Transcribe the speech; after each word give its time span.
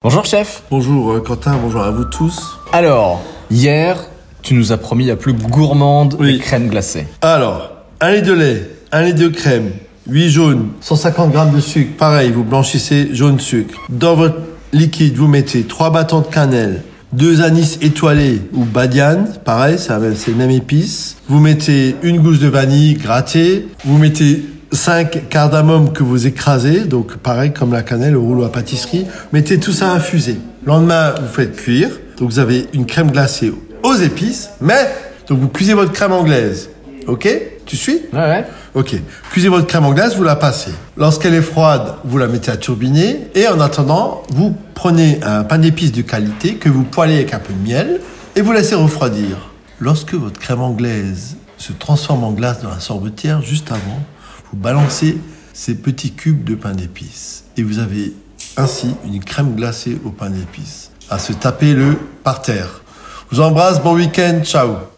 Bonjour 0.00 0.24
chef. 0.24 0.62
Bonjour 0.70 1.10
euh, 1.10 1.20
Quentin, 1.20 1.56
bonjour 1.60 1.82
à 1.82 1.90
vous 1.90 2.04
tous. 2.04 2.56
Alors, 2.72 3.20
hier, 3.50 3.96
tu 4.42 4.54
nous 4.54 4.70
as 4.70 4.76
promis 4.76 5.04
la 5.06 5.16
plus 5.16 5.32
gourmande 5.32 6.14
Oui. 6.20 6.34
des 6.34 6.38
crèmes 6.38 6.68
glacées. 6.68 7.08
Alors, 7.20 7.72
un 8.00 8.12
litre 8.12 8.28
de 8.28 8.32
lait, 8.34 8.70
un 8.92 9.02
litre 9.02 9.18
de 9.18 9.26
crème, 9.26 9.70
8 10.08 10.30
jaunes, 10.30 10.68
150 10.82 11.32
grammes 11.32 11.52
de 11.52 11.58
sucre. 11.58 11.96
Pareil, 11.98 12.30
vous 12.30 12.44
blanchissez 12.44 13.08
jaune 13.12 13.40
sucre. 13.40 13.76
Dans 13.88 14.14
votre 14.14 14.36
liquide, 14.72 15.16
vous 15.16 15.26
mettez 15.26 15.64
3 15.64 15.90
bâtons 15.90 16.20
de 16.20 16.28
cannelle, 16.28 16.82
2 17.14 17.42
anis 17.42 17.76
étoilés 17.82 18.40
ou 18.52 18.64
badiane, 18.64 19.32
pareil, 19.44 19.78
c'est 19.80 20.36
même 20.36 20.50
épice. 20.52 21.16
Vous 21.28 21.40
mettez 21.40 21.96
une 22.04 22.20
gousse 22.20 22.38
de 22.38 22.46
vanille 22.46 22.94
grattée. 22.94 23.66
Vous 23.84 23.98
mettez 23.98 24.44
5 24.72 25.28
cardamomes 25.28 25.92
que 25.92 26.02
vous 26.02 26.26
écrasez, 26.26 26.80
donc 26.80 27.16
pareil 27.16 27.52
comme 27.52 27.72
la 27.72 27.82
cannelle 27.82 28.16
au 28.16 28.22
rouleau 28.22 28.44
à 28.44 28.52
pâtisserie. 28.52 29.06
Mettez 29.32 29.58
tout 29.58 29.72
ça 29.72 29.92
à 29.92 29.94
infuser. 29.94 30.38
Le 30.64 30.68
lendemain, 30.68 31.14
vous 31.20 31.28
faites 31.28 31.56
cuire. 31.56 31.90
Donc 32.18 32.30
vous 32.30 32.38
avez 32.38 32.66
une 32.74 32.84
crème 32.84 33.10
glacée 33.10 33.52
aux 33.82 33.94
épices, 33.94 34.50
mais 34.60 34.90
donc 35.28 35.38
vous 35.38 35.48
cuisez 35.48 35.74
votre 35.74 35.92
crème 35.92 36.12
anglaise. 36.12 36.70
Ok? 37.06 37.28
Tu 37.64 37.76
suis? 37.76 38.00
Ouais, 38.12 38.18
ouais. 38.18 38.44
Ok. 38.74 38.96
Cuisez 39.30 39.48
votre 39.48 39.66
crème 39.66 39.84
anglaise, 39.84 40.16
vous 40.16 40.24
la 40.24 40.36
passez. 40.36 40.72
Lorsqu'elle 40.96 41.34
est 41.34 41.42
froide, 41.42 41.94
vous 42.04 42.18
la 42.18 42.26
mettez 42.26 42.50
à 42.50 42.56
turbiner. 42.56 43.28
Et 43.34 43.46
en 43.46 43.60
attendant, 43.60 44.22
vous 44.30 44.54
prenez 44.74 45.20
un 45.22 45.44
pain 45.44 45.58
d'épices 45.58 45.92
de 45.92 46.02
qualité 46.02 46.54
que 46.54 46.68
vous 46.68 46.82
poêlez 46.82 47.14
avec 47.14 47.34
un 47.34 47.38
peu 47.38 47.52
de 47.52 47.66
miel 47.66 48.00
et 48.36 48.40
vous 48.40 48.52
laissez 48.52 48.74
refroidir. 48.74 49.50
Lorsque 49.80 50.14
votre 50.14 50.38
crème 50.38 50.60
anglaise 50.60 51.36
se 51.56 51.72
transforme 51.72 52.24
en 52.24 52.32
glace 52.32 52.62
dans 52.62 52.70
la 52.70 52.80
sorbetière, 52.80 53.42
juste 53.42 53.70
avant, 53.70 54.02
vous 54.52 54.58
balancez 54.58 55.18
ces 55.52 55.74
petits 55.74 56.12
cubes 56.12 56.44
de 56.44 56.54
pain 56.54 56.72
d'épices. 56.72 57.44
Et 57.56 57.62
vous 57.62 57.78
avez 57.78 58.12
ainsi 58.56 58.94
une 59.04 59.22
crème 59.22 59.54
glacée 59.54 59.98
au 60.04 60.10
pain 60.10 60.30
d'épices. 60.30 60.90
À 61.10 61.18
se 61.18 61.32
taper 61.32 61.74
le 61.74 61.96
par 62.22 62.42
terre. 62.42 62.82
Je 63.30 63.36
vous 63.36 63.42
embrasse, 63.42 63.82
bon 63.82 63.94
week-end, 63.94 64.40
ciao 64.42 64.78